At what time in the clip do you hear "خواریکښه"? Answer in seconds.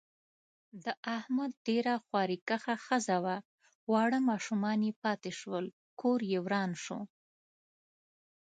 2.05-2.75